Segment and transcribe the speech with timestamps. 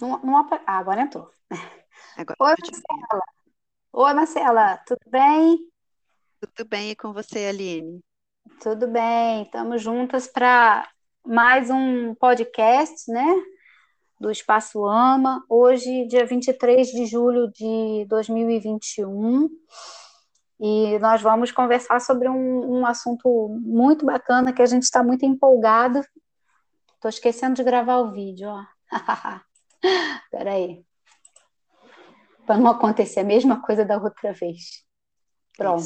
[0.00, 1.30] Não, não, ah, agora entrou.
[2.16, 3.22] Agora Oi, Marcela.
[3.92, 5.58] Oi, Marcela, tudo bem?
[6.40, 8.00] Tudo bem, e com você, Aline?
[8.60, 10.88] Tudo bem, estamos juntas para
[11.24, 13.24] mais um podcast, né?
[14.20, 15.44] Do Espaço Ama.
[15.48, 19.48] Hoje, dia 23 de julho de 2021.
[20.60, 25.24] E nós vamos conversar sobre um, um assunto muito bacana que a gente está muito
[25.24, 26.00] empolgado.
[26.94, 28.64] Estou esquecendo de gravar o vídeo, ó.
[30.24, 30.84] Espera aí.
[32.46, 34.84] Para não acontecer a mesma coisa da outra vez.
[35.56, 35.84] Pronto.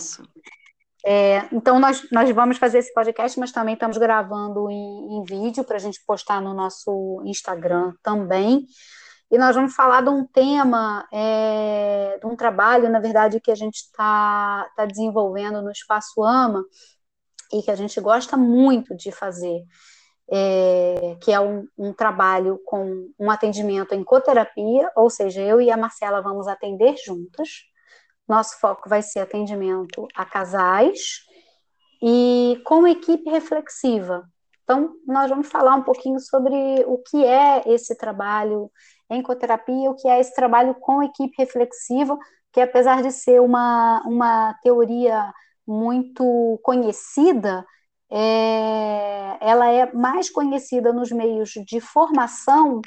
[1.07, 5.65] É, então, nós, nós vamos fazer esse podcast, mas também estamos gravando em, em vídeo
[5.65, 8.67] para a gente postar no nosso Instagram também.
[9.31, 13.55] E nós vamos falar de um tema, é, de um trabalho, na verdade, que a
[13.55, 16.65] gente está tá desenvolvendo no Espaço Ama
[17.53, 19.63] e que a gente gosta muito de fazer
[20.31, 25.71] é, que é um, um, trabalho com um atendimento em coterapia, ou seja, eu e
[25.71, 27.65] a Marcela vamos atender juntas.
[28.29, 31.23] Nosso foco vai ser atendimento a casais
[32.03, 34.29] e com equipe reflexiva.
[34.63, 36.55] Então, nós vamos falar um pouquinho sobre
[36.87, 38.71] o que é esse trabalho
[39.09, 42.19] em coterapia, o que é esse trabalho com equipe reflexiva,
[42.53, 45.33] que apesar de ser uma, uma teoria
[45.67, 47.65] muito conhecida,
[48.11, 52.81] é, ela é mais conhecida nos meios de formação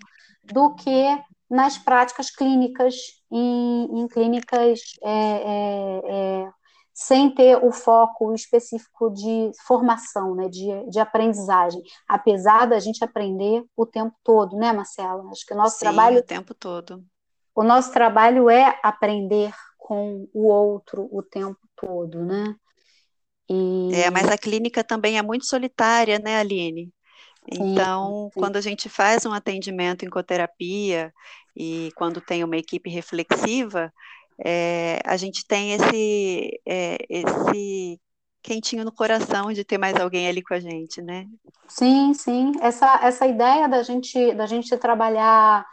[0.44, 2.96] do que nas práticas clínicas,
[3.30, 6.52] em, em clínicas é, é, é,
[6.94, 13.64] sem ter o foco específico de formação, né, de, de aprendizagem, apesar da gente aprender
[13.76, 15.30] o tempo todo, né, Marcela?
[15.30, 16.20] Acho que o nosso Sim, trabalho.
[16.20, 17.04] O tempo todo.
[17.54, 22.56] O nosso trabalho é aprender com o outro o tempo todo, né?
[23.52, 23.94] E...
[23.94, 26.90] É, mas a clínica também é muito solitária, né, Aline?
[27.52, 28.40] Então, sim, sim.
[28.40, 31.12] quando a gente faz um atendimento em coterapia
[31.56, 33.92] e quando tem uma equipe reflexiva,
[34.44, 38.00] é, a gente tem esse, é, esse
[38.42, 41.26] quentinho no coração de ter mais alguém ali com a gente, né?
[41.68, 42.52] Sim, sim.
[42.62, 45.66] Essa, essa ideia da gente, da gente trabalhar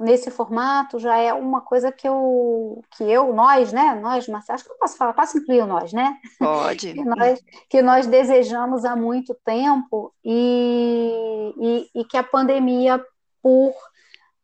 [0.00, 4.64] nesse formato já é uma coisa que eu, que eu, nós, né, nós, Marcelo, acho
[4.64, 6.16] que eu posso falar, posso incluir nós, né?
[6.38, 6.92] Pode.
[6.94, 13.04] que, nós, que nós desejamos há muito tempo e, e, e que a pandemia,
[13.42, 13.74] por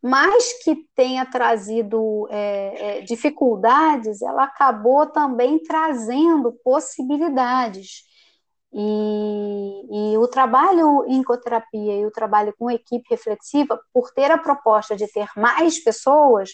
[0.03, 8.03] mais que tenha trazido é, é, dificuldades, ela acabou também trazendo possibilidades.
[8.77, 14.39] E, e, o trabalho em ecoterapia e o trabalho com equipe reflexiva, por ter a
[14.39, 16.51] proposta de ter mais pessoas,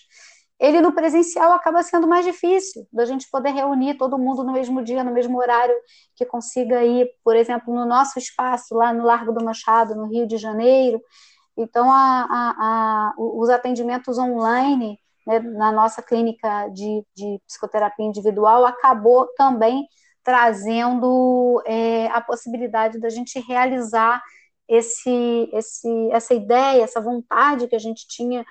[0.59, 4.85] ele no presencial acaba sendo mais difícil, da gente poder reunir todo mundo no mesmo
[4.85, 5.75] dia, no mesmo horário,
[6.15, 10.27] que consiga ir, por exemplo, no nosso espaço, lá no Largo do Machado, no Rio
[10.27, 11.01] de Janeiro.
[11.57, 18.67] Então, a, a, a, os atendimentos online né, na nossa clínica de, de psicoterapia individual
[18.67, 19.87] acabou também
[20.31, 24.23] trazendo é, a possibilidade da gente realizar
[24.69, 28.47] esse, esse, essa ideia, essa vontade que a gente tinha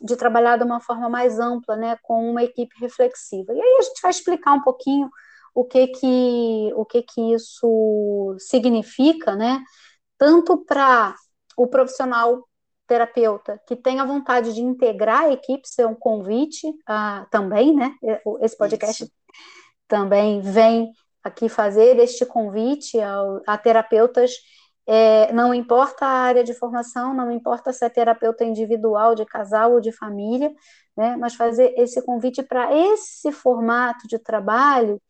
[0.00, 3.52] de trabalhar de uma forma mais ampla, né, com uma equipe reflexiva.
[3.52, 5.08] E aí a gente vai explicar um pouquinho
[5.54, 9.62] o que que, o que, que isso significa, né,
[10.18, 11.14] tanto para
[11.56, 12.48] o profissional
[12.88, 17.94] terapeuta que tem a vontade de integrar a equipe, ser um convite uh, também, né,
[18.40, 19.12] esse podcast isso.
[19.86, 20.90] também vem
[21.22, 24.32] aqui fazer este convite ao, a terapeutas,
[24.86, 29.74] é, não importa a área de formação, não importa se é terapeuta individual, de casal
[29.74, 30.52] ou de família,
[30.96, 35.00] né, mas fazer esse convite para esse formato de trabalho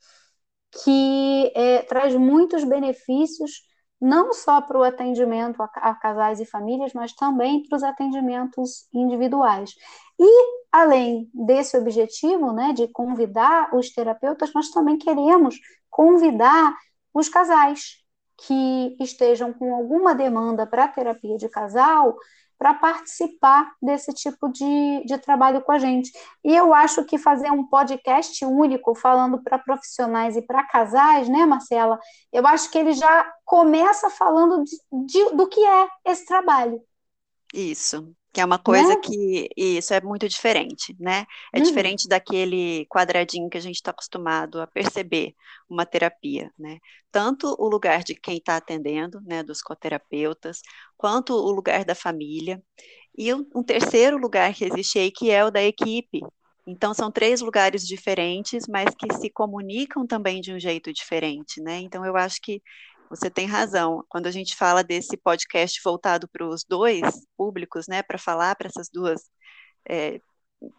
[0.84, 3.62] que é, traz muitos benefícios
[4.00, 8.88] não só para o atendimento a, a, casais e famílias, mas também para os atendimentos
[8.92, 9.74] individuais.
[10.18, 15.60] E, além desse objetivo, né, de convidar os terapeutas, nós também queremos
[15.90, 16.74] convidar
[17.12, 18.02] os casais
[18.38, 22.16] que estejam com alguma demanda para terapia de casal
[22.58, 26.12] para participar desse tipo de, de trabalho com a gente.
[26.44, 31.44] E eu acho que fazer um podcast único falando para profissionais e para casais, né,
[31.44, 31.98] Marcela?
[32.32, 34.76] Eu acho que ele já começa falando de,
[35.06, 36.80] de, do que é esse trabalho.
[37.52, 39.00] Isso que é uma coisa né?
[39.02, 41.26] que isso é muito diferente, né?
[41.52, 41.64] É uhum.
[41.64, 45.34] diferente daquele quadradinho que a gente está acostumado a perceber
[45.68, 46.78] uma terapia, né?
[47.10, 50.62] Tanto o lugar de quem está atendendo, né, dos coterapeutas,
[50.96, 52.62] quanto o lugar da família,
[53.16, 56.20] e um terceiro lugar que existe aí que é o da equipe.
[56.66, 61.80] Então são três lugares diferentes, mas que se comunicam também de um jeito diferente, né?
[61.80, 62.62] Então eu acho que
[63.12, 64.02] você tem razão.
[64.08, 67.02] Quando a gente fala desse podcast voltado para os dois
[67.36, 69.20] públicos, né, para falar para essas duas
[69.88, 70.18] é,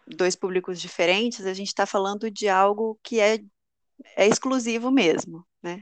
[0.08, 3.38] dois públicos diferentes, a gente está falando de algo que é,
[4.16, 5.82] é exclusivo mesmo, né?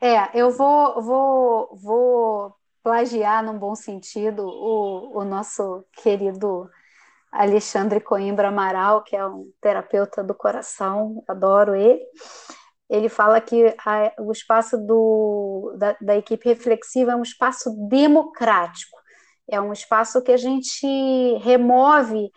[0.00, 6.68] É, eu vou, vou, vou plagiar num bom sentido o, o nosso querido
[7.30, 12.02] Alexandre Coimbra Amaral, que é um terapeuta do coração, adoro ele.
[12.92, 18.98] Ele fala que a, o espaço do, da, da equipe reflexiva é um espaço democrático,
[19.48, 20.86] é um espaço que a gente
[21.38, 22.30] remove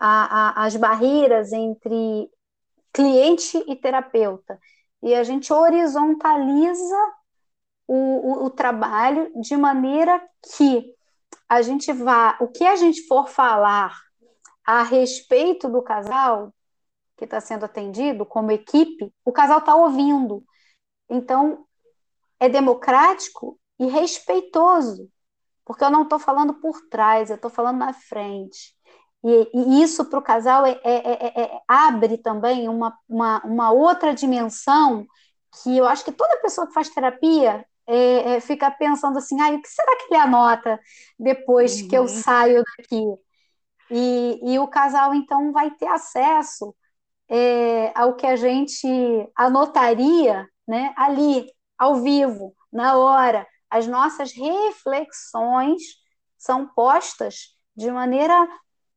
[0.00, 2.30] a, a, as barreiras entre
[2.90, 4.58] cliente e terapeuta.
[5.02, 7.12] E a gente horizontaliza
[7.86, 10.22] o, o, o trabalho de maneira
[10.56, 10.90] que
[11.46, 13.94] a gente vá, o que a gente for falar
[14.64, 16.50] a respeito do casal
[17.18, 20.44] que está sendo atendido, como equipe, o casal está ouvindo.
[21.10, 21.66] Então,
[22.38, 25.10] é democrático e respeitoso,
[25.64, 28.72] porque eu não estou falando por trás, eu estou falando na frente.
[29.24, 34.14] E, e isso para o casal é, é, é, abre também uma, uma, uma, outra
[34.14, 35.04] dimensão
[35.60, 37.66] que eu acho que toda pessoa que faz terapia
[38.42, 40.78] fica pensando assim, ah, o que será que ele anota
[41.18, 41.88] depois uhum.
[41.88, 43.02] que eu saio daqui?
[43.90, 46.74] E, e, o casal então vai ter acesso
[47.94, 48.86] ao que a gente
[49.36, 51.46] anotaria né, ali,
[51.78, 53.46] ao vivo, na hora.
[53.70, 55.82] As nossas reflexões
[56.36, 58.48] são postas de maneira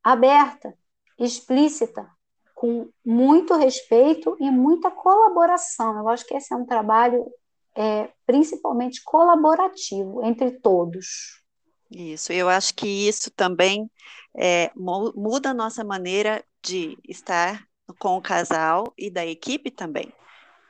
[0.04, 0.74] aberta,
[1.20, 2.10] explícita,
[2.56, 5.98] com muito respeito e muita colaboração.
[5.98, 7.26] Eu acho que esse é um trabalho
[7.76, 11.42] é, principalmente colaborativo entre todos.
[11.90, 13.90] Isso, eu acho que isso também
[14.38, 20.12] é, muda a nossa maneira de estar com o casal e da equipe também,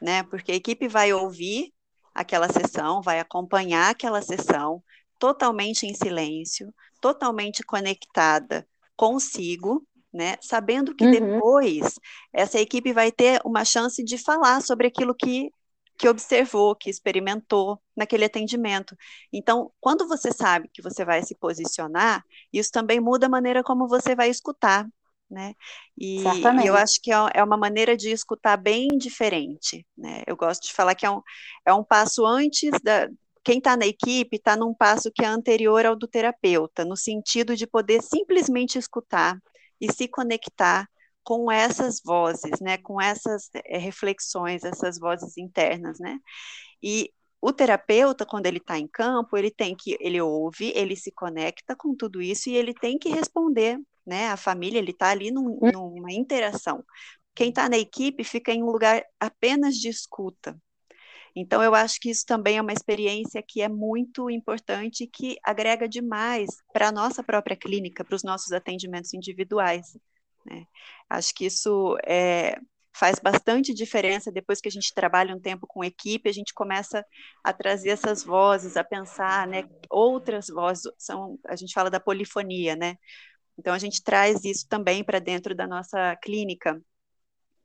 [0.02, 0.24] né?
[0.24, 1.74] Porque a equipe vai ouvir
[2.14, 4.84] aquela sessão, vai acompanhar aquela sessão
[5.18, 10.36] totalmente em silêncio, totalmente conectada consigo, né?
[10.42, 11.12] Sabendo que uhum.
[11.12, 12.00] depois
[12.34, 15.52] essa equipe vai ter uma chance de falar sobre aquilo que
[16.02, 18.98] que observou, que experimentou naquele atendimento.
[19.32, 23.88] Então, quando você sabe que você vai se posicionar, isso também muda a maneira como
[23.88, 24.90] você vai escutar,
[25.32, 25.54] né?
[25.98, 30.24] E, e, eu acho que é, é uma maneira de escutar bem diferente, né?
[30.28, 31.22] Eu gosto de falar que é um,
[31.66, 33.10] é um passo antes da,
[33.44, 37.56] quem está na equipe está num passo que é anterior ao do terapeuta, no sentido
[37.56, 39.40] de poder simplesmente escutar
[39.80, 40.88] e se conectar
[41.24, 46.20] com essas vozes, né, com essas é, reflexões, essas vozes internas, né?
[46.82, 47.12] E
[47.42, 51.76] o terapeuta, quando ele está em campo, ele tem que, ele ouve, ele se conecta
[51.76, 54.30] com tudo isso e ele tem que responder, né?
[54.30, 55.72] A família, ele está ali num, hum.
[55.72, 56.84] numa interação.
[57.36, 60.60] Quem está na equipe fica em um lugar apenas de escuta,
[61.36, 65.38] então, eu acho que isso também é uma experiência que é muito importante e que
[65.44, 69.98] agrega demais para a nossa própria clínica, para os nossos atendimentos individuais.
[70.46, 70.66] Né?
[71.10, 72.58] Acho que isso é,
[72.94, 77.06] faz bastante diferença depois que a gente trabalha um tempo com equipe, a gente começa
[77.44, 82.76] a trazer essas vozes, a pensar, né, outras vozes, são, a gente fala da polifonia,
[82.76, 82.98] né?
[83.62, 86.82] Então a gente traz isso também para dentro da nossa clínica.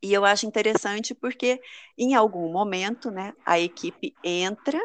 [0.02, 1.58] E eu acho interessante porque,
[1.96, 4.78] em algum momento, né, a equipe entra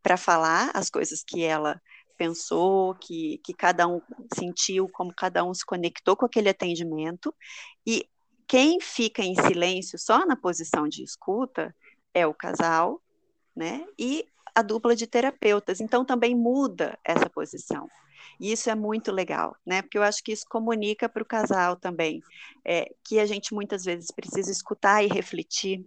[0.00, 1.82] para falar as coisas que ela
[2.16, 4.00] pensou, que, que cada um
[4.32, 7.34] sentiu, como cada um se conectou com aquele atendimento,
[7.84, 8.08] e
[8.46, 11.74] quem fica em silêncio só na posição de escuta
[12.14, 13.02] é o casal,
[13.56, 15.80] né, e a dupla de terapeutas.
[15.80, 17.88] Então, também muda essa posição.
[18.40, 19.82] E isso é muito legal, né?
[19.82, 22.20] Porque eu acho que isso comunica para o casal também,
[22.64, 25.84] é, que a gente muitas vezes precisa escutar e refletir,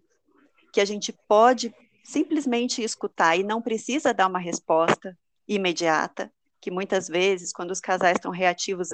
[0.74, 1.74] que a gente pode
[2.04, 8.16] simplesmente escutar e não precisa dar uma resposta imediata, que muitas vezes, quando os casais
[8.16, 8.90] estão reativos,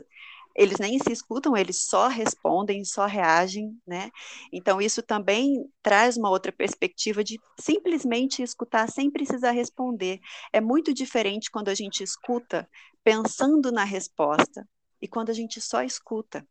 [0.55, 4.11] eles nem se escutam, eles só respondem, só reagem, né?
[4.51, 10.19] Então, isso também traz uma outra perspectiva de simplesmente escutar sem precisar responder.
[10.51, 12.67] É muito diferente quando a gente escuta
[13.03, 14.67] pensando na resposta
[15.01, 16.45] e quando a gente só escuta.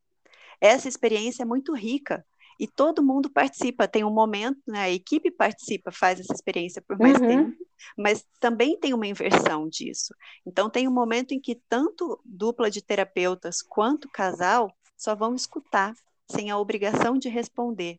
[0.61, 2.25] Essa experiência é muito rica,
[2.61, 3.88] e todo mundo participa.
[3.88, 7.26] Tem um momento, né, a equipe participa, faz essa experiência por mais uhum.
[7.26, 7.57] tempo,
[7.97, 10.14] mas também tem uma inversão disso.
[10.45, 15.95] Então, tem um momento em que tanto dupla de terapeutas quanto casal só vão escutar,
[16.30, 17.99] sem a obrigação de responder.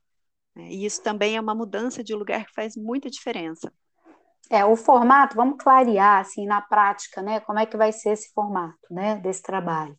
[0.56, 0.70] Né?
[0.70, 3.74] E isso também é uma mudança de lugar que faz muita diferença.
[4.54, 8.34] É, o formato, vamos clarear, assim, na prática, né, como é que vai ser esse
[8.34, 9.98] formato, né, desse trabalho.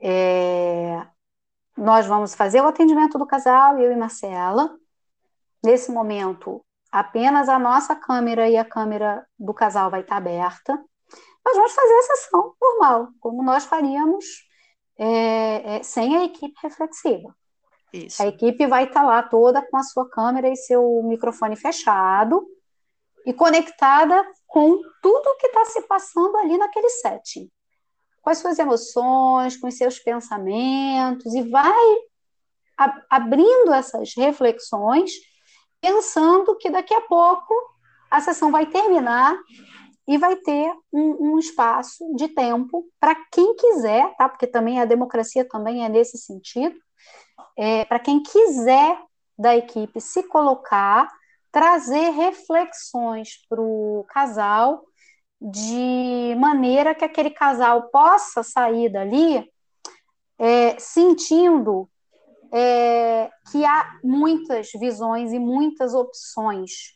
[0.00, 1.04] É,
[1.76, 4.72] nós vamos fazer o atendimento do casal, eu e Marcela.
[5.64, 10.72] Nesse momento, apenas a nossa câmera e a câmera do casal vai estar aberta.
[11.44, 14.24] Nós vamos fazer a sessão normal, como nós faríamos
[14.96, 17.34] é, é, sem a equipe reflexiva.
[17.92, 18.22] Isso.
[18.22, 22.46] A equipe vai estar lá toda com a sua câmera e seu microfone fechado
[23.26, 27.50] e conectada com tudo que está se passando ali naquele setting.
[28.22, 31.96] Com as suas emoções, com os seus pensamentos, e vai
[33.10, 35.10] abrindo essas reflexões,
[35.80, 37.54] pensando que daqui a pouco
[38.10, 39.36] a sessão vai terminar
[40.06, 44.28] e vai ter um, um espaço de tempo para quem quiser, tá?
[44.28, 46.76] Porque também a democracia também é nesse sentido,
[47.56, 48.98] é, para quem quiser
[49.36, 51.08] da equipe se colocar,
[51.56, 54.84] trazer reflexões para o casal
[55.40, 59.50] de maneira que aquele casal possa sair dali
[60.38, 61.88] é, sentindo
[62.52, 66.92] é, que há muitas visões e muitas opções.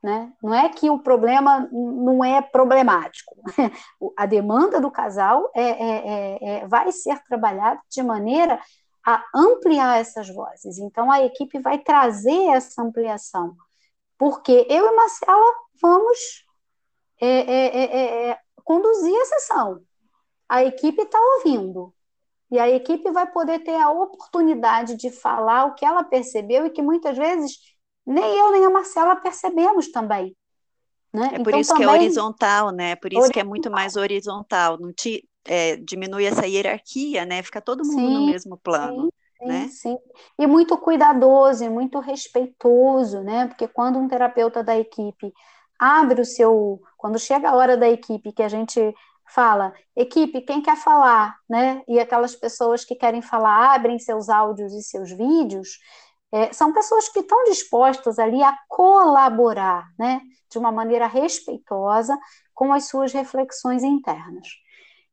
[0.00, 0.32] Né?
[0.40, 3.34] Não é que o problema não é problemático.
[4.16, 8.60] A demanda do casal é, é, é, é, vai ser trabalhada de maneira
[9.04, 10.78] a ampliar essas vozes.
[10.78, 13.56] Então, a equipe vai trazer essa ampliação.
[14.20, 16.44] Porque eu e Marcela vamos
[17.18, 19.80] é, conduzir a sessão.
[20.46, 21.94] A equipe está ouvindo.
[22.50, 26.70] E a equipe vai poder ter a oportunidade de falar o que ela percebeu e
[26.70, 27.52] que muitas vezes
[28.04, 30.36] nem eu nem a Marcela percebemos também.
[31.10, 31.30] Né?
[31.32, 31.88] É por então, isso também...
[31.88, 32.96] que é horizontal, né?
[32.96, 33.32] Por isso horizontal.
[33.32, 34.78] que é muito mais horizontal.
[34.78, 37.42] Não te, é, diminui essa hierarquia, né?
[37.42, 39.10] Fica todo mundo sim, no mesmo plano.
[39.40, 39.68] Sim, né?
[39.68, 39.98] sim.
[40.38, 43.46] E muito cuidadoso, e muito respeitoso, né?
[43.46, 45.32] Porque quando um terapeuta da equipe
[45.78, 46.80] abre o seu.
[46.98, 48.94] Quando chega a hora da equipe que a gente
[49.26, 51.82] fala, equipe, quem quer falar, né?
[51.88, 55.78] E aquelas pessoas que querem falar abrem seus áudios e seus vídeos,
[56.32, 60.20] é, são pessoas que estão dispostas ali a colaborar, né?
[60.50, 62.18] De uma maneira respeitosa
[62.54, 64.48] com as suas reflexões internas.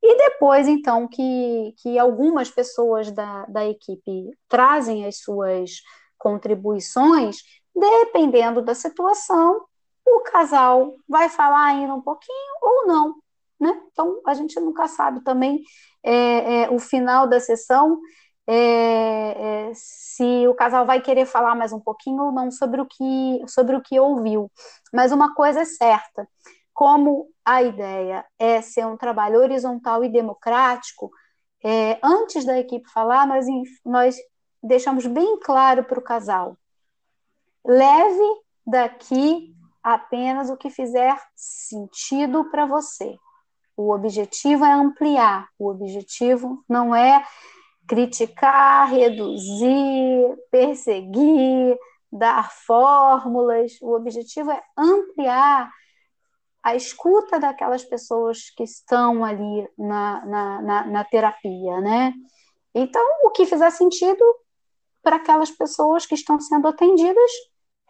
[0.10, 5.82] E depois, então, que, que algumas pessoas da, da equipe trazem as suas
[6.18, 7.40] contribuições,
[7.76, 9.66] dependendo da situação,
[10.06, 13.16] o casal vai falar ainda um pouquinho ou não,
[13.60, 13.82] né?
[13.92, 15.62] Então, a gente nunca sabe também
[16.02, 18.00] é, é, o final da sessão,
[18.48, 22.86] é, é, se o casal vai querer falar mais um pouquinho ou não sobre o
[22.86, 24.50] que, sobre o que ouviu.
[24.94, 26.26] Mas uma coisa é certa,
[26.78, 31.10] como a ideia é ser um trabalho horizontal e democrático,
[31.66, 33.48] é, antes da equipe falar, nós,
[33.84, 34.16] nós
[34.62, 36.56] deixamos bem claro para o casal:
[37.66, 43.18] leve daqui apenas o que fizer sentido para você.
[43.76, 47.26] O objetivo é ampliar, o objetivo não é
[47.88, 51.76] criticar, reduzir, perseguir,
[52.12, 53.82] dar fórmulas.
[53.82, 55.72] O objetivo é ampliar
[56.68, 62.14] a escuta daquelas pessoas que estão ali na, na, na, na terapia, né?
[62.74, 64.24] Então, o que fizer sentido
[65.02, 67.32] para aquelas pessoas que estão sendo atendidas,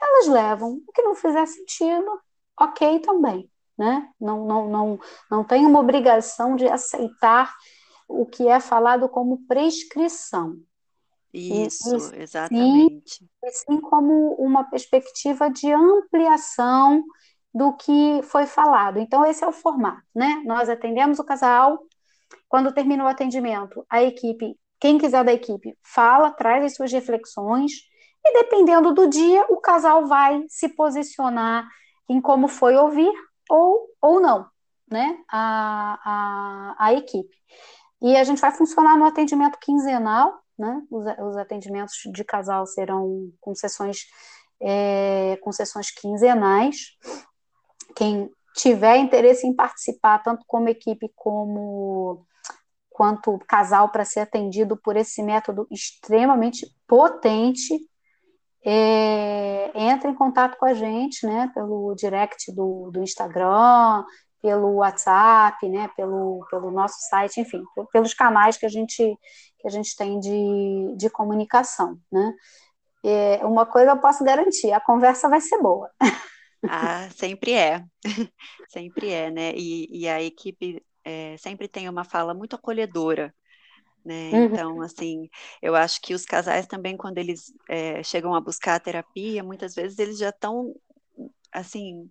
[0.01, 0.81] elas levam.
[0.87, 2.21] O que não fizer sentido,
[2.57, 4.09] ok também né?
[4.19, 7.53] Não, não, não, não tem uma obrigação de aceitar
[8.07, 10.57] o que é falado como prescrição.
[11.33, 13.19] Isso, e, exatamente.
[13.19, 17.03] Sim, sim como uma perspectiva de ampliação
[17.57, 18.99] do que foi falado.
[18.99, 20.43] Então, esse é o formato, né?
[20.45, 21.79] Nós atendemos o casal,
[22.47, 27.71] quando termina o atendimento, a equipe, quem quiser da equipe, fala, traz as suas reflexões,
[28.23, 31.67] e dependendo do dia, o casal vai se posicionar
[32.07, 33.11] em como foi ouvir
[33.49, 34.45] ou, ou não,
[34.89, 35.17] né?
[35.31, 37.35] A, a, a equipe.
[38.01, 40.81] E a gente vai funcionar no atendimento quinzenal, né?
[40.91, 43.99] Os, os atendimentos de casal serão com sessões,
[44.61, 46.97] é, com sessões quinzenais.
[47.97, 52.23] Quem tiver interesse em participar, tanto como equipe como
[52.91, 57.75] quanto casal para ser atendido por esse método extremamente potente,
[58.63, 64.03] é, entra em contato com a gente, né, pelo direct do, do Instagram,
[64.41, 69.17] pelo WhatsApp, né, pelo, pelo nosso site, enfim, pelos canais que a gente,
[69.59, 72.33] que a gente tem de, de comunicação, né.
[73.03, 75.89] É, uma coisa eu posso garantir, a conversa vai ser boa.
[76.65, 77.83] Ah, sempre é,
[78.67, 83.33] sempre é, né, e, e a equipe é, sempre tem uma fala muito acolhedora,
[84.05, 84.33] né?
[84.33, 84.57] Uhum.
[84.57, 85.29] Então, assim,
[85.61, 89.75] eu acho que os casais também, quando eles é, chegam a buscar a terapia, muitas
[89.75, 90.75] vezes eles já estão,
[91.51, 92.09] assim,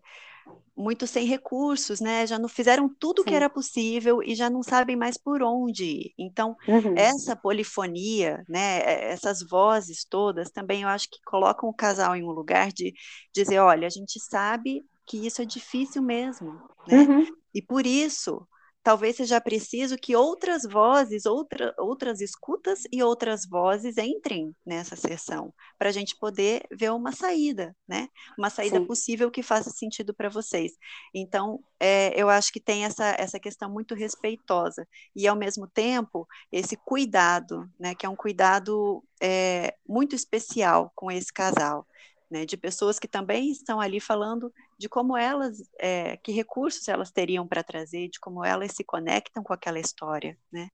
[0.77, 2.27] muito sem recursos, né?
[2.27, 5.85] Já não fizeram tudo o que era possível e já não sabem mais por onde
[5.85, 6.15] ir.
[6.19, 6.95] Então, uhum.
[6.97, 8.83] essa polifonia, né?
[9.11, 12.93] Essas vozes todas também eu acho que colocam o casal em um lugar de
[13.35, 16.53] dizer, olha, a gente sabe que isso é difícil mesmo,
[16.87, 16.99] né?
[16.99, 17.27] Uhum.
[17.55, 18.47] E por isso
[18.87, 25.53] talvez seja preciso que outras vozes, outra, outras escutas e outras vozes entrem nessa sessão,
[25.77, 28.09] para a gente poder ver uma saída, né?
[28.39, 28.87] Uma saída Sim.
[28.87, 30.71] possível que faça sentido para vocês.
[31.13, 36.25] Então, é, eu acho que tem essa, essa questão muito respeitosa, e ao mesmo tempo,
[36.53, 37.93] esse cuidado, né?
[37.93, 41.85] Que é um cuidado é, muito especial com esse casal
[42.31, 47.11] né, de pessoas que também estão ali falando de como elas, é, que recursos elas
[47.11, 50.69] teriam para trazer, de como elas se conectam com aquela história, né?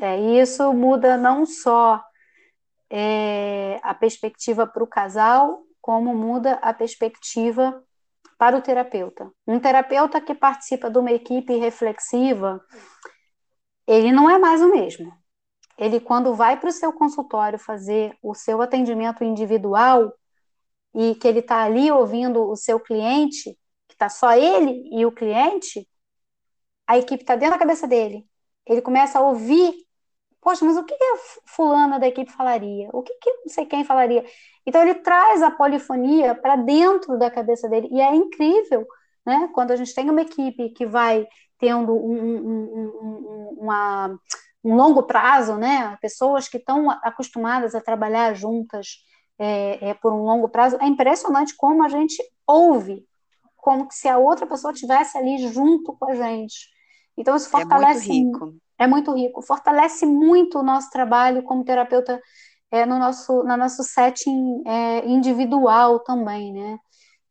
[0.00, 2.02] É, e isso muda não só
[2.90, 7.82] é, a perspectiva para o casal, como muda a perspectiva
[8.38, 9.30] para o terapeuta.
[9.46, 12.60] Um terapeuta que participa de uma equipe reflexiva,
[13.86, 15.12] ele não é mais o mesmo.
[15.76, 20.12] Ele, quando vai para o seu consultório fazer o seu atendimento individual,
[20.94, 23.58] e que ele está ali ouvindo o seu cliente,
[23.88, 25.88] que está só ele e o cliente,
[26.86, 28.26] a equipe está dentro da cabeça dele.
[28.66, 29.74] Ele começa a ouvir,
[30.40, 32.88] poxa, mas o que, a fulana da equipe falaria?
[32.92, 34.24] O que, que não sei quem falaria?
[34.66, 38.86] Então ele traz a polifonia para dentro da cabeça dele, e é incrível,
[39.26, 39.48] né?
[39.52, 41.26] Quando a gente tem uma equipe que vai
[41.58, 44.18] tendo um, um, um, uma,
[44.62, 45.96] um longo prazo, né?
[46.00, 48.98] Pessoas que estão acostumadas a trabalhar juntas
[49.38, 53.04] é, é, por um longo prazo, é impressionante como a gente ouve,
[53.56, 56.68] como se a outra pessoa estivesse ali junto com a gente.
[57.16, 58.10] Então, isso fortalece.
[58.10, 58.56] É muito rico.
[58.78, 59.42] É muito rico.
[59.42, 62.20] Fortalece muito o nosso trabalho como terapeuta
[62.70, 66.78] é, no nosso, no nosso setting é, individual também, né?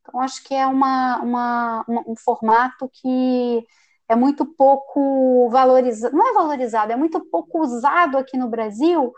[0.00, 3.64] Então, acho que é uma, uma, uma, um formato que
[4.08, 9.12] é muito pouco valorizado, não é valorizado, é muito pouco usado aqui no Brasil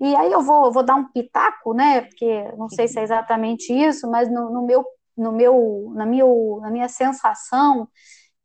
[0.00, 2.02] e aí eu vou, vou dar um pitaco, né?
[2.02, 4.84] Porque não sei se é exatamente isso, mas no, no meu,
[5.16, 6.24] no meu, na, minha,
[6.60, 7.88] na minha sensação,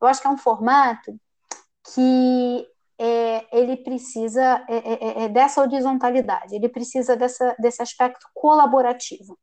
[0.01, 1.11] eu acho que é um formato
[1.93, 2.67] que
[2.99, 9.37] é, ele precisa é, é, é, é dessa horizontalidade, ele precisa dessa, desse aspecto colaborativo.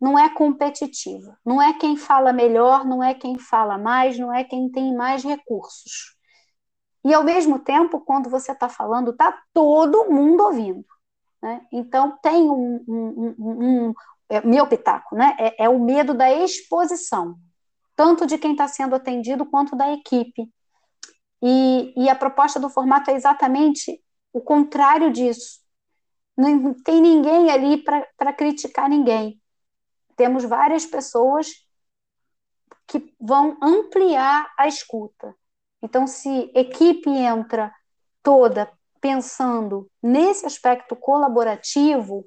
[0.00, 4.44] Não é competitivo, não é quem fala melhor, não é quem fala mais, não é
[4.44, 6.16] quem tem mais recursos.
[7.04, 10.84] E ao mesmo tempo, quando você está falando, está todo mundo ouvindo.
[11.42, 11.66] Né?
[11.72, 13.94] Então, tem um, um, um, um
[14.28, 15.36] é, meu pitaco, né?
[15.38, 17.36] É, é, o medo da exposição,
[17.96, 20.48] tanto de quem está sendo atendido quanto da equipe.
[21.42, 24.00] E, e a proposta do formato é exatamente
[24.32, 25.60] o contrário disso.
[26.36, 29.40] Não tem ninguém ali para criticar ninguém.
[30.16, 31.48] Temos várias pessoas
[32.86, 35.34] que vão ampliar a escuta.
[35.82, 37.74] Então, se equipe entra
[38.22, 38.70] toda
[39.00, 42.24] pensando nesse aspecto colaborativo,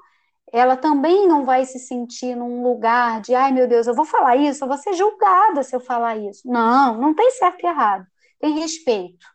[0.51, 4.35] ela também não vai se sentir num lugar de, ai meu Deus, eu vou falar
[4.35, 6.47] isso, eu vou ser julgada se eu falar isso.
[6.47, 8.05] Não, não tem certo e errado.
[8.39, 9.25] Tem respeito,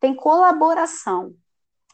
[0.00, 1.34] tem colaboração.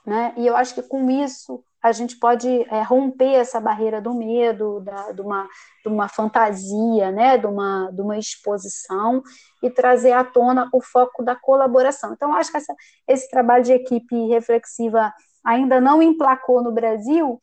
[0.05, 0.33] Né?
[0.37, 4.81] E eu acho que com isso a gente pode é, romper essa barreira do medo,
[4.81, 5.49] da, de, uma,
[5.83, 7.39] de uma fantasia, né?
[7.39, 9.23] de, uma, de uma exposição,
[9.63, 12.13] e trazer à tona o foco da colaboração.
[12.13, 12.75] Então, acho que essa,
[13.07, 15.13] esse trabalho de equipe reflexiva
[15.45, 17.41] ainda não emplacou no Brasil,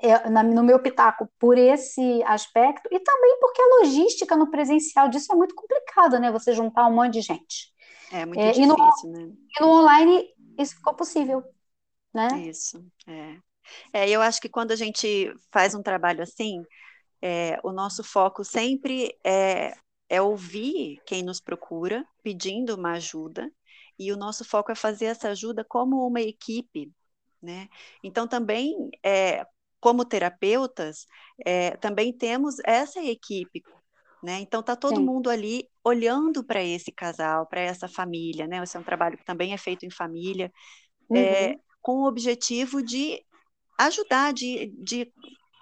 [0.00, 5.08] é, na, no meu pitaco, por esse aspecto, e também porque a logística no presencial
[5.08, 6.32] disso é muito complicada, né?
[6.32, 7.72] Você juntar um monte de gente.
[8.10, 9.32] É muito é, difícil, e no, né?
[9.58, 11.42] E no online isso ficou possível,
[12.12, 12.28] né?
[12.42, 13.36] Isso, é.
[13.92, 16.62] É, eu acho que quando a gente faz um trabalho assim,
[17.20, 19.72] é, o nosso foco sempre é,
[20.08, 23.50] é ouvir quem nos procura, pedindo uma ajuda,
[23.98, 26.90] e o nosso foco é fazer essa ajuda como uma equipe,
[27.40, 27.68] né?
[28.02, 29.46] Então, também, é,
[29.80, 31.06] como terapeutas,
[31.44, 33.62] é, também temos essa equipe,
[34.22, 34.40] né?
[34.40, 35.04] Então, está todo Sim.
[35.04, 38.62] mundo ali olhando para esse casal, para essa família, né?
[38.62, 40.52] Esse é um trabalho que também é feito em família,
[41.10, 41.16] é, uhum.
[41.16, 43.24] é, com o objetivo de
[43.86, 45.12] ajudar, de, de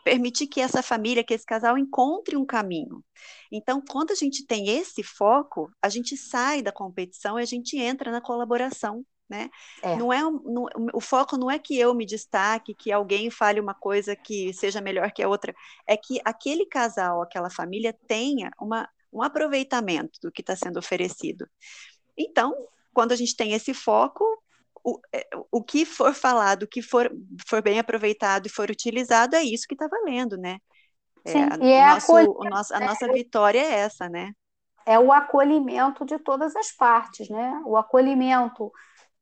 [0.05, 3.05] permitir que essa família, que esse casal encontre um caminho.
[3.51, 7.79] Então, quando a gente tem esse foco, a gente sai da competição e a gente
[7.79, 9.05] entra na colaboração.
[9.29, 9.49] Né?
[9.81, 9.95] É.
[9.95, 13.75] Não é não, o foco não é que eu me destaque, que alguém fale uma
[13.75, 15.55] coisa que seja melhor que a outra,
[15.87, 21.49] é que aquele casal, aquela família tenha uma, um aproveitamento do que está sendo oferecido.
[22.19, 22.53] Então,
[22.93, 24.25] quando a gente tem esse foco,
[24.85, 27.11] o, é, o que for falado, o que for,
[27.47, 30.59] for bem aproveitado e for utilizado, é isso que está valendo, né?
[31.25, 34.33] É, Sim, é, e é nosso, o nosso, a nossa vitória é essa, né?
[34.87, 37.63] É o acolhimento de todas as partes, né?
[37.67, 38.73] O acolhimento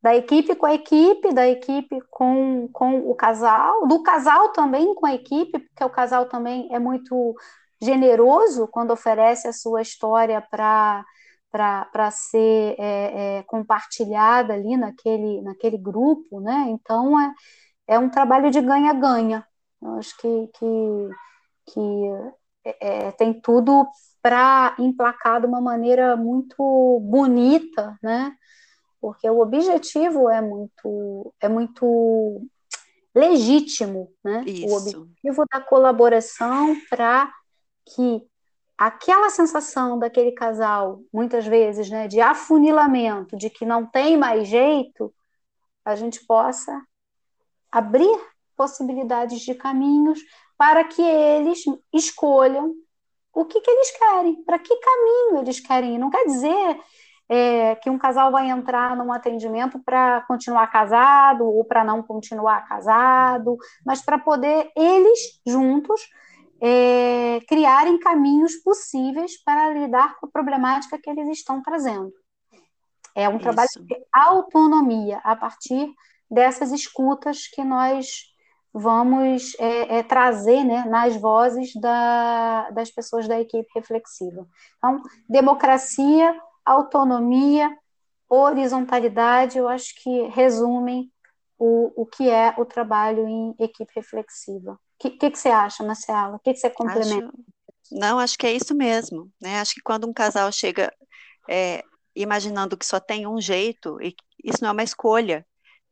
[0.01, 5.07] da equipe com a equipe, da equipe com, com o casal, do casal também com
[5.07, 7.35] a equipe, porque o casal também é muito
[7.81, 11.05] generoso quando oferece a sua história para
[11.50, 16.66] para ser é, é, compartilhada ali naquele, naquele grupo, né?
[16.68, 17.34] Então é,
[17.87, 19.46] é um trabalho de ganha-ganha.
[19.80, 21.08] Eu acho que, que,
[21.72, 21.80] que
[22.64, 23.87] é, é tem tudo
[24.20, 28.34] para emplacar de uma maneira muito bonita, né?
[29.00, 32.42] Porque o objetivo é muito é muito
[33.14, 34.42] legítimo, né?
[34.46, 34.66] Isso.
[34.66, 37.32] O objetivo da colaboração para
[37.87, 38.22] que
[38.79, 45.12] aquela sensação daquele casal, muitas vezes, né, de afunilamento, de que não tem mais jeito,
[45.85, 46.81] a gente possa
[47.73, 48.17] abrir
[48.57, 50.21] possibilidades de caminhos
[50.57, 52.73] para que eles escolham
[53.35, 55.99] o que, que eles querem, para que caminho eles querem ir.
[55.99, 56.81] Não quer dizer
[57.29, 62.67] é, que um casal vai entrar num atendimento para continuar casado ou para não continuar
[62.69, 66.01] casado, mas para poder eles juntos
[66.61, 72.12] é, criarem caminhos possíveis para lidar com a problemática que eles estão trazendo.
[73.14, 73.42] É um Isso.
[73.42, 75.92] trabalho de autonomia a partir
[76.31, 78.29] dessas escutas que nós
[78.73, 84.47] vamos é, é, trazer né, nas vozes da, das pessoas da equipe reflexiva.
[84.77, 87.77] Então, democracia, autonomia,
[88.29, 91.11] horizontalidade, eu acho que resumem
[91.59, 94.79] o, o que é o trabalho em equipe reflexiva.
[94.98, 96.37] O que, que, que, você acha, Marcela?
[96.37, 97.28] O que, que você complementa?
[97.28, 97.44] Acho...
[97.92, 99.30] Não, acho que é isso mesmo.
[99.40, 99.61] Né?
[99.61, 100.92] Acho que quando um casal chega
[101.48, 101.84] é,
[102.16, 105.46] imaginando que só tem um jeito, e isso não é uma escolha,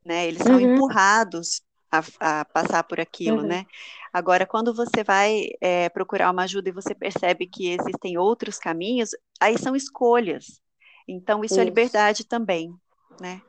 [0.04, 0.26] né?
[0.26, 0.74] Eles são uhum.
[0.74, 2.02] empurrados a,
[2.40, 3.46] a, passar por aquilo, uhum.
[3.46, 3.64] né?
[4.12, 9.10] Agora, quando você vai é, procurar uma ajuda e você percebe que existem outros caminhos,
[9.40, 10.60] aí são escolhas.
[11.06, 11.60] Então, isso, é isso.
[11.60, 12.74] é liberdade também,
[13.20, 13.40] né?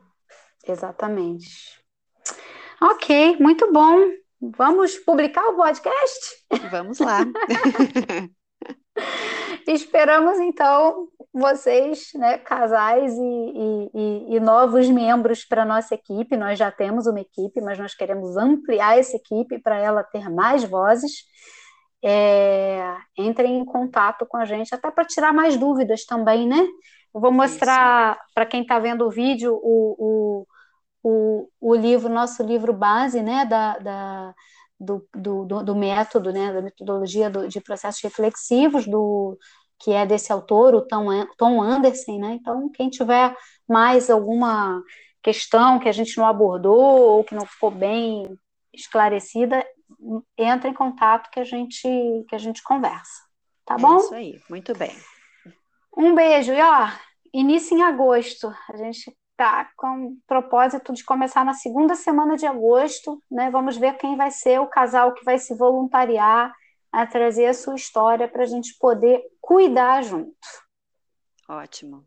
[0.64, 1.82] Exatamente.
[2.80, 3.98] Ok, muito bom.
[4.40, 6.44] Vamos publicar o podcast?
[6.70, 7.26] Vamos lá.
[9.66, 16.36] Esperamos, então, vocês, né, casais e, e, e novos membros para a nossa equipe.
[16.36, 20.64] Nós já temos uma equipe, mas nós queremos ampliar essa equipe para ela ter mais
[20.64, 21.24] vozes.
[22.02, 26.66] É, entrem em contato com a gente, até para tirar mais dúvidas também, né?
[27.14, 30.46] Eu vou mostrar para quem está vendo o vídeo o, o,
[31.02, 34.34] o, o, livro, nosso livro base, né, da, da
[34.80, 39.36] do, do, do, método, né, da metodologia do, de processos reflexivos, do,
[39.78, 42.32] que é desse autor, o Tom, Tom Anderson, né?
[42.34, 43.34] Então, quem tiver
[43.68, 44.82] mais alguma
[45.22, 48.38] questão que a gente não abordou ou que não ficou bem
[48.72, 49.64] esclarecida,
[50.36, 51.88] entra em contato que a gente
[52.28, 53.22] que a gente conversa.
[53.64, 53.96] Tá é bom?
[53.98, 54.94] Isso aí, muito bem.
[55.96, 56.88] Um beijo e ó,
[57.32, 58.52] início em agosto.
[58.68, 63.48] A gente tá com o propósito de começar na segunda semana de agosto, né?
[63.50, 66.52] Vamos ver quem vai ser o casal que vai se voluntariar
[66.90, 70.34] a trazer a sua história para a gente poder cuidar junto.
[71.48, 72.04] Ótimo.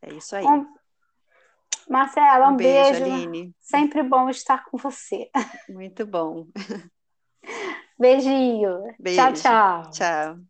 [0.00, 0.44] É isso aí.
[0.44, 0.64] Bom,
[1.90, 3.04] Marcela, um, um beijo.
[3.04, 3.52] beijo.
[3.58, 5.28] Sempre bom estar com você.
[5.68, 6.46] Muito bom.
[7.98, 8.94] Beijinho.
[8.96, 9.20] Beijo.
[9.20, 9.90] Tchau, tchau.
[9.90, 10.47] Tchau.